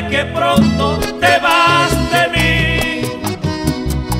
que 0.00 0.24
pronto 0.24 0.98
te 1.20 1.38
vas 1.38 1.92
de 2.10 2.28
mí. 2.34 3.02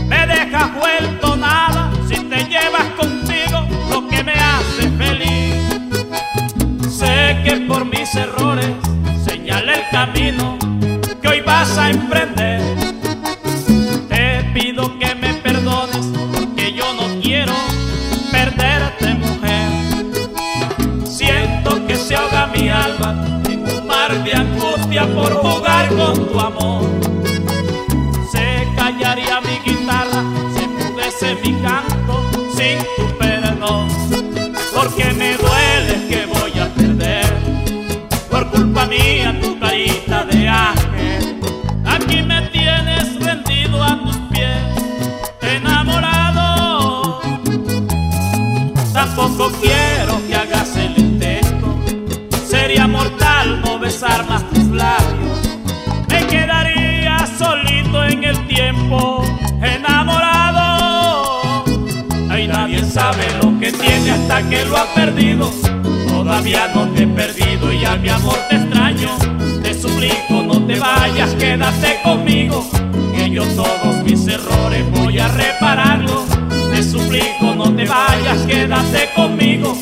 Me 0.06 0.26
dejas 0.26 0.74
vuelto 0.74 1.34
nada 1.34 1.90
si 2.06 2.16
te 2.24 2.44
llevas 2.44 2.84
contigo 2.94 3.66
lo 3.88 4.06
que 4.06 4.22
me 4.22 4.34
hace 4.34 4.90
feliz. 4.98 5.56
Sé 6.90 7.38
que 7.42 7.56
por 7.66 7.86
mis 7.86 8.14
errores 8.14 8.68
señalé 9.24 9.76
el 9.76 9.88
camino 9.90 10.58
que 11.22 11.28
hoy 11.28 11.40
vas 11.40 11.78
a 11.78 11.88
emprender. 11.88 12.60
Te 14.10 14.44
pido 14.52 14.98
que 14.98 15.14
me 15.14 15.32
perdones 15.34 16.06
porque 16.34 16.74
yo 16.74 16.92
no 16.92 17.18
quiero 17.22 17.54
perderte, 18.30 19.14
mujer. 19.14 19.68
Siento 21.06 21.86
que 21.86 21.96
se 21.96 22.14
ahoga 22.14 22.48
mi 22.48 22.68
alma 22.68 23.42
por 25.00 25.32
jugar 25.32 25.88
con 25.88 26.28
tu 26.28 26.38
amor. 26.38 26.82
Se 28.30 28.68
callaría 28.76 29.40
mi 29.40 29.58
guitarra, 29.64 30.22
se 30.54 30.66
mudece 30.68 31.34
mi 31.36 31.54
canto 31.62 32.30
sin 32.54 32.78
tu 32.96 33.18
perdón. 33.18 33.88
Porque 34.74 35.04
me 35.14 35.36
duele 35.38 36.08
que 36.08 36.26
voy 36.26 36.60
a 36.60 36.68
perder 36.74 37.24
por 38.30 38.50
culpa 38.50 38.84
mía 38.86 39.34
tu 39.40 39.58
carita 39.58 40.24
de 40.26 40.48
ángel. 40.48 41.40
Aquí 41.86 42.22
me 42.22 42.42
tienes 42.48 43.18
rendido 43.18 43.82
a 43.82 43.98
tus 43.98 44.16
Ay, 62.42 62.48
nadie 62.48 62.84
sabe 62.84 63.24
lo 63.40 63.56
que 63.60 63.70
tiene 63.70 64.10
hasta 64.10 64.42
que 64.48 64.64
lo 64.64 64.76
ha 64.76 64.92
perdido. 64.94 65.48
Todavía 66.08 66.72
no 66.74 66.88
te 66.88 67.04
he 67.04 67.06
perdido 67.06 67.72
y 67.72 67.84
a 67.84 67.94
mi 67.94 68.08
amor 68.08 68.36
te 68.50 68.56
extraño. 68.56 69.10
Te 69.62 69.72
suplico, 69.72 70.42
no 70.42 70.60
te 70.66 70.76
vayas, 70.76 71.34
quédate 71.34 72.00
conmigo. 72.02 72.68
Que 73.14 73.30
yo 73.30 73.44
todos 73.54 74.02
mis 74.02 74.26
errores 74.26 74.90
voy 74.90 75.20
a 75.20 75.28
repararlos. 75.28 76.24
Te 76.72 76.82
suplico, 76.82 77.54
no 77.54 77.72
te 77.76 77.84
vayas, 77.84 78.38
quédate 78.44 79.10
conmigo. 79.14 79.76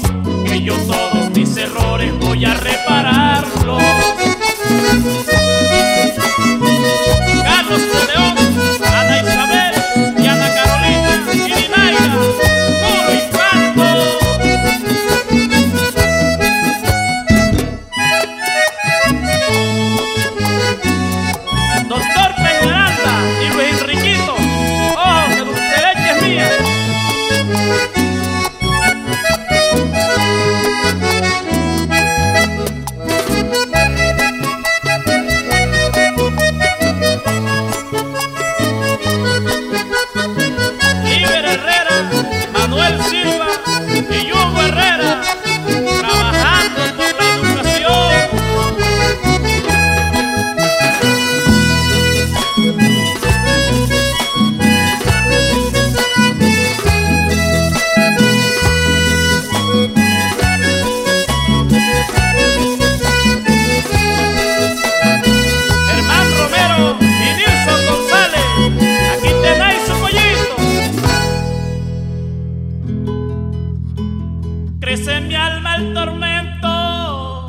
Crece 74.80 75.16
en 75.18 75.28
mi 75.28 75.34
alma 75.34 75.76
el 75.76 75.94
tormento, 75.94 77.46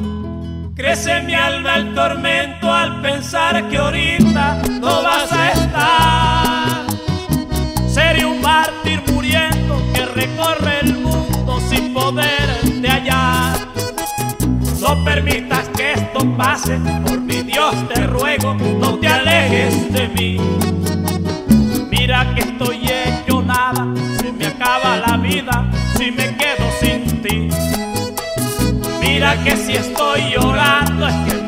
crece 0.76 1.18
en 1.18 1.26
mi 1.26 1.34
alma 1.34 1.78
el 1.78 1.94
tormento 1.96 2.72
al 2.72 3.02
pensar 3.02 3.68
que 3.70 3.78
ahorita 3.78 4.62
no 4.80 5.02
vas 5.02 5.32
a 5.32 5.52
estar. 5.52 6.86
Seré 7.88 8.26
un 8.26 8.42
mártir 8.42 9.02
muriendo 9.12 9.82
que 9.94 10.06
recorre 10.06 10.82
el 10.82 10.98
mundo 10.98 11.60
sin 11.70 11.94
poder 11.94 12.62
de 12.64 12.88
hallar. 12.90 13.58
No 14.80 15.04
permitas 15.04 15.68
que 15.70 15.94
esto 15.94 16.20
pase, 16.38 16.80
por 17.06 17.20
mi 17.22 17.42
Dios 17.42 17.74
te 17.94 18.06
ruego, 18.08 18.54
no 18.54 19.00
te 19.00 19.08
alejes 19.08 19.92
de 19.94 20.08
mí. 20.10 20.38
Que 29.44 29.58
si 29.58 29.74
estoy 29.74 30.22
llorando 30.32 31.08
es 31.08 31.16
que 31.26 31.41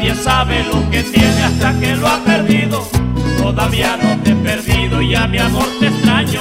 nadie 0.00 0.14
sabe 0.14 0.64
lo 0.64 0.90
que 0.90 1.02
tiene 1.02 1.42
hasta 1.42 1.78
que 1.78 1.94
lo 1.94 2.08
ha 2.08 2.24
perdido. 2.24 2.88
Todavía 3.36 3.98
no 4.02 4.16
te 4.22 4.30
he 4.30 4.34
perdido 4.34 5.02
y 5.02 5.14
a 5.14 5.26
mi 5.26 5.36
amor 5.36 5.66
te 5.78 5.88
extraño. 5.88 6.40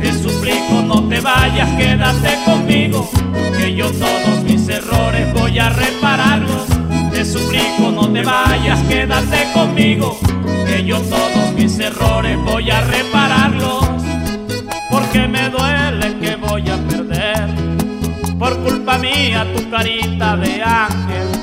Te 0.00 0.12
suplico 0.12 0.82
no 0.86 1.08
te 1.08 1.20
vayas, 1.20 1.68
quédate 1.76 2.38
conmigo. 2.44 3.10
Que 3.58 3.74
yo 3.74 3.90
todos 3.90 4.44
mis 4.44 4.68
errores 4.68 5.32
voy 5.34 5.58
a 5.58 5.70
repararlos. 5.70 6.66
Te 7.10 7.24
suplico 7.24 7.90
no 7.90 8.12
te 8.12 8.22
vayas, 8.22 8.78
quédate 8.88 9.38
conmigo. 9.54 10.16
Que 10.68 10.84
yo 10.84 11.00
todos 11.00 11.52
mis 11.56 11.80
errores 11.80 12.38
voy 12.44 12.70
a 12.70 12.80
repararlos. 12.80 13.86
Porque 14.88 15.26
me 15.26 15.50
duele 15.50 16.16
que 16.20 16.36
voy 16.36 16.62
a 16.70 16.76
perder. 16.86 17.48
Por 18.38 18.56
culpa 18.60 18.98
mía 18.98 19.44
tu 19.52 19.68
carita 19.68 20.36
de 20.36 20.62
ángel 20.62 21.39